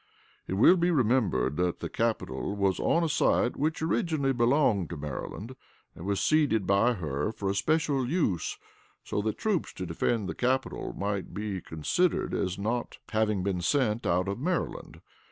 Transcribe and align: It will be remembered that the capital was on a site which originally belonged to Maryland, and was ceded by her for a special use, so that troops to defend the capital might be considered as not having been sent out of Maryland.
It 0.47 0.53
will 0.55 0.77
be 0.77 0.89
remembered 0.89 1.57
that 1.57 1.79
the 1.79 1.87
capital 1.87 2.55
was 2.55 2.79
on 2.79 3.03
a 3.03 3.07
site 3.07 3.55
which 3.55 3.83
originally 3.83 4.33
belonged 4.33 4.89
to 4.89 4.97
Maryland, 4.97 5.55
and 5.93 6.07
was 6.07 6.19
ceded 6.19 6.65
by 6.65 6.93
her 6.93 7.31
for 7.31 7.51
a 7.51 7.53
special 7.53 8.09
use, 8.09 8.57
so 9.03 9.21
that 9.21 9.37
troops 9.37 9.71
to 9.73 9.85
defend 9.85 10.27
the 10.27 10.33
capital 10.33 10.93
might 10.97 11.35
be 11.35 11.61
considered 11.61 12.33
as 12.33 12.57
not 12.57 12.97
having 13.11 13.43
been 13.43 13.61
sent 13.61 14.07
out 14.07 14.27
of 14.27 14.39
Maryland. 14.39 15.01